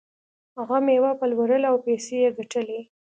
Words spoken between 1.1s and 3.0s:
پلورله او پیسې یې ګټلې.